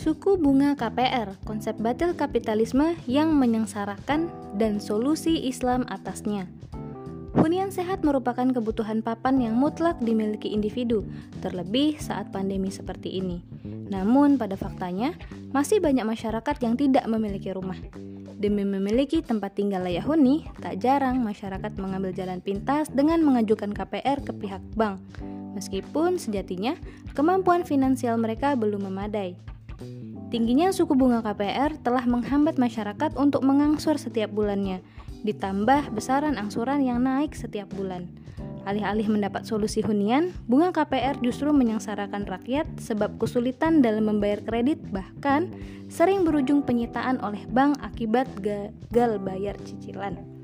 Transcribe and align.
Suku 0.00 0.40
bunga 0.40 0.72
KPR, 0.80 1.36
konsep 1.44 1.76
batil 1.76 2.16
kapitalisme 2.16 2.96
yang 3.04 3.36
menyengsarakan 3.36 4.32
dan 4.56 4.80
solusi 4.80 5.44
Islam 5.44 5.84
atasnya. 5.92 6.48
Hunian 7.36 7.68
sehat 7.68 8.00
merupakan 8.00 8.48
kebutuhan 8.48 9.04
papan 9.04 9.44
yang 9.44 9.60
mutlak 9.60 10.00
dimiliki 10.00 10.56
individu, 10.56 11.04
terlebih 11.44 12.00
saat 12.00 12.32
pandemi 12.32 12.72
seperti 12.72 13.20
ini. 13.20 13.44
Namun, 13.92 14.40
pada 14.40 14.56
faktanya, 14.56 15.12
masih 15.52 15.84
banyak 15.84 16.08
masyarakat 16.08 16.56
yang 16.64 16.80
tidak 16.80 17.04
memiliki 17.04 17.52
rumah. 17.52 17.76
Demi 18.40 18.64
memiliki 18.64 19.20
tempat 19.20 19.52
tinggal 19.52 19.84
layak 19.84 20.08
huni, 20.08 20.48
tak 20.64 20.80
jarang 20.80 21.20
masyarakat 21.20 21.76
mengambil 21.76 22.16
jalan 22.16 22.40
pintas 22.40 22.88
dengan 22.88 23.20
mengajukan 23.20 23.76
KPR 23.76 24.24
ke 24.24 24.32
pihak 24.32 24.64
bank. 24.80 24.96
Meskipun 25.52 26.16
sejatinya 26.16 26.72
kemampuan 27.12 27.68
finansial 27.68 28.16
mereka 28.16 28.56
belum 28.56 28.88
memadai. 28.88 29.50
Tingginya 30.30 30.70
suku 30.70 30.94
bunga 30.94 31.26
KPR 31.26 31.74
telah 31.82 32.06
menghambat 32.06 32.54
masyarakat 32.54 33.18
untuk 33.18 33.42
mengangsur 33.42 33.98
setiap 33.98 34.30
bulannya, 34.30 34.78
ditambah 35.26 35.90
besaran 35.90 36.38
angsuran 36.38 36.86
yang 36.86 37.02
naik 37.02 37.34
setiap 37.34 37.66
bulan. 37.74 38.06
Alih-alih 38.68 39.08
mendapat 39.08 39.48
solusi 39.48 39.80
hunian, 39.80 40.36
bunga 40.44 40.70
KPR 40.70 41.16
justru 41.24 41.48
menyengsarakan 41.48 42.28
rakyat 42.28 42.68
sebab 42.76 43.16
kesulitan 43.16 43.80
dalam 43.80 44.06
membayar 44.12 44.44
kredit 44.44 44.78
bahkan 44.92 45.48
sering 45.88 46.28
berujung 46.28 46.60
penyitaan 46.60 47.18
oleh 47.24 47.40
bank 47.48 47.80
akibat 47.80 48.28
gagal 48.44 49.16
bayar 49.24 49.56
cicilan. 49.64 50.39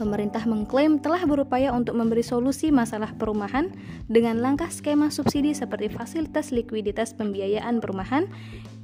Pemerintah 0.00 0.48
mengklaim 0.48 0.96
telah 0.96 1.28
berupaya 1.28 1.76
untuk 1.76 1.92
memberi 1.92 2.24
solusi 2.24 2.72
masalah 2.72 3.12
perumahan 3.20 3.68
dengan 4.08 4.40
langkah 4.40 4.72
skema 4.72 5.12
subsidi 5.12 5.52
seperti 5.52 5.92
fasilitas 5.92 6.56
likuiditas 6.56 7.12
pembiayaan 7.12 7.84
perumahan 7.84 8.24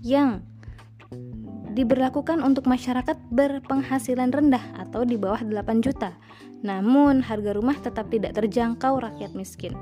yang 0.05 0.45
diberlakukan 1.73 2.45
untuk 2.45 2.69
masyarakat 2.69 3.17
berpenghasilan 3.33 4.29
rendah 4.29 4.61
atau 4.77 5.09
di 5.09 5.17
bawah 5.17 5.41
8 5.41 5.81
juta. 5.81 6.13
Namun, 6.61 7.25
harga 7.25 7.57
rumah 7.57 7.81
tetap 7.81 8.13
tidak 8.13 8.37
terjangkau 8.37 9.01
rakyat 9.01 9.33
miskin. 9.33 9.73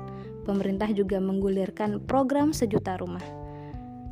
Pemerintah 0.47 0.87
juga 0.95 1.19
menggulirkan 1.19 1.99
program 2.07 2.55
sejuta 2.55 2.95
rumah. 2.95 3.23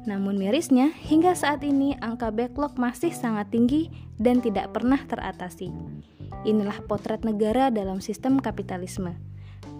Namun 0.04 0.36
mirisnya, 0.36 0.92
hingga 0.92 1.32
saat 1.40 1.64
ini 1.64 1.96
angka 2.04 2.36
backlog 2.36 2.76
masih 2.76 3.16
sangat 3.16 3.48
tinggi 3.48 3.88
dan 4.20 4.44
tidak 4.44 4.76
pernah 4.76 5.00
teratasi. 5.00 5.72
Inilah 6.44 6.84
potret 6.92 7.24
negara 7.24 7.72
dalam 7.72 8.04
sistem 8.04 8.36
kapitalisme. 8.36 9.16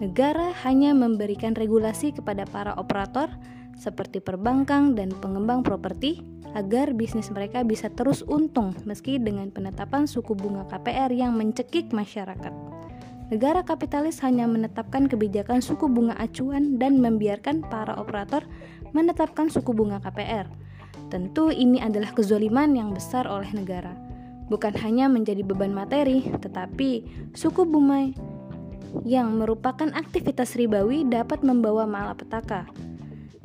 Negara 0.00 0.56
hanya 0.64 0.96
memberikan 0.96 1.52
regulasi 1.52 2.16
kepada 2.16 2.48
para 2.48 2.72
operator 2.80 3.28
seperti 3.76 4.24
perbankan 4.24 4.96
dan 4.96 5.12
pengembang 5.20 5.60
properti 5.60 6.24
agar 6.56 6.96
bisnis 6.96 7.28
mereka 7.28 7.60
bisa 7.68 7.92
terus 7.92 8.24
untung 8.24 8.72
meski 8.88 9.20
dengan 9.20 9.52
penetapan 9.52 10.08
suku 10.08 10.32
bunga 10.32 10.64
KPR 10.72 11.12
yang 11.12 11.36
mencekik 11.36 11.92
masyarakat. 11.92 12.54
Negara 13.28 13.60
kapitalis 13.60 14.24
hanya 14.24 14.48
menetapkan 14.48 15.04
kebijakan 15.04 15.60
suku 15.60 15.84
bunga 15.84 16.16
acuan 16.16 16.80
dan 16.80 16.96
membiarkan 16.96 17.60
para 17.68 17.92
operator 18.00 18.40
menetapkan 18.96 19.52
suku 19.52 19.76
bunga 19.76 20.00
KPR. 20.00 20.48
Tentu 21.12 21.52
ini 21.52 21.84
adalah 21.84 22.16
kezoliman 22.16 22.72
yang 22.72 22.96
besar 22.96 23.28
oleh 23.28 23.52
negara 23.52 24.13
bukan 24.48 24.74
hanya 24.80 25.08
menjadi 25.08 25.40
beban 25.44 25.72
materi, 25.72 26.26
tetapi 26.40 27.04
suku 27.32 27.64
bunga 27.64 28.12
yang 29.02 29.40
merupakan 29.42 29.90
aktivitas 29.90 30.54
ribawi 30.54 31.02
dapat 31.02 31.42
membawa 31.42 31.88
malapetaka. 31.88 32.68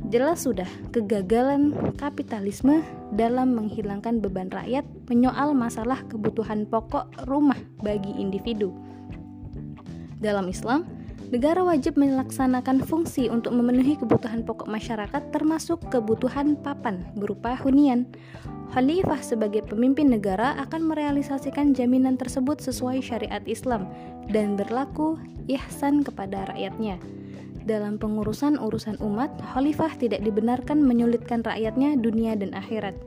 Jelas 0.10 0.48
sudah 0.48 0.70
kegagalan 0.90 1.76
kapitalisme 2.00 2.82
dalam 3.14 3.54
menghilangkan 3.54 4.24
beban 4.24 4.50
rakyat 4.50 4.82
menyoal 5.06 5.54
masalah 5.54 6.02
kebutuhan 6.10 6.66
pokok 6.66 7.30
rumah 7.30 7.58
bagi 7.84 8.16
individu. 8.18 8.74
Dalam 10.18 10.50
Islam, 10.50 10.99
negara 11.30 11.62
wajib 11.62 11.94
melaksanakan 11.94 12.82
fungsi 12.82 13.30
untuk 13.30 13.54
memenuhi 13.54 13.94
kebutuhan 14.02 14.42
pokok 14.42 14.66
masyarakat 14.66 15.30
termasuk 15.30 15.78
kebutuhan 15.94 16.58
papan 16.58 17.06
berupa 17.14 17.54
hunian. 17.62 18.10
Khalifah 18.74 19.22
sebagai 19.22 19.66
pemimpin 19.66 20.14
negara 20.14 20.54
akan 20.62 20.94
merealisasikan 20.94 21.74
jaminan 21.74 22.18
tersebut 22.18 22.62
sesuai 22.62 23.02
syariat 23.02 23.42
Islam 23.50 23.90
dan 24.30 24.58
berlaku 24.58 25.18
ihsan 25.50 26.06
kepada 26.06 26.50
rakyatnya. 26.54 27.02
Dalam 27.66 28.02
pengurusan 28.02 28.58
urusan 28.58 28.98
umat, 28.98 29.30
khalifah 29.54 29.94
tidak 30.02 30.26
dibenarkan 30.26 30.82
menyulitkan 30.82 31.46
rakyatnya 31.46 31.98
dunia 32.02 32.34
dan 32.34 32.58
akhirat. 32.58 32.98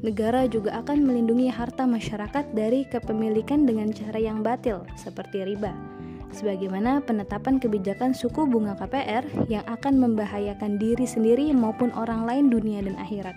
Negara 0.00 0.48
juga 0.48 0.80
akan 0.80 1.04
melindungi 1.04 1.52
harta 1.52 1.84
masyarakat 1.84 2.56
dari 2.56 2.88
kepemilikan 2.88 3.68
dengan 3.68 3.92
cara 3.92 4.16
yang 4.16 4.40
batil, 4.40 4.84
seperti 4.96 5.44
riba. 5.44 5.89
Sebagaimana 6.30 7.02
penetapan 7.02 7.58
kebijakan 7.58 8.14
suku 8.14 8.46
bunga 8.46 8.78
KPR 8.78 9.50
yang 9.50 9.66
akan 9.66 9.98
membahayakan 9.98 10.78
diri 10.78 11.02
sendiri 11.02 11.50
maupun 11.50 11.90
orang 11.98 12.22
lain 12.22 12.46
dunia 12.54 12.86
dan 12.86 12.94
akhirat. 13.02 13.34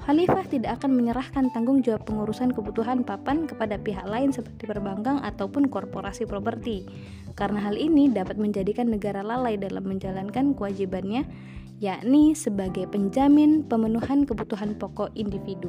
Khalifah 0.00 0.48
tidak 0.48 0.80
akan 0.80 0.96
menyerahkan 0.96 1.52
tanggung 1.52 1.84
jawab 1.84 2.08
pengurusan 2.08 2.56
kebutuhan 2.56 3.04
papan 3.04 3.44
kepada 3.44 3.76
pihak 3.76 4.08
lain 4.08 4.32
seperti 4.32 4.64
perbankan 4.64 5.20
ataupun 5.20 5.68
korporasi 5.68 6.24
properti. 6.24 6.88
Karena 7.36 7.68
hal 7.68 7.76
ini 7.76 8.08
dapat 8.08 8.40
menjadikan 8.40 8.88
negara 8.88 9.20
lalai 9.20 9.60
dalam 9.60 9.84
menjalankan 9.84 10.56
kewajibannya, 10.56 11.28
yakni 11.84 12.32
sebagai 12.32 12.88
penjamin 12.88 13.64
pemenuhan 13.64 14.24
kebutuhan 14.24 14.76
pokok 14.76 15.12
individu. 15.16 15.68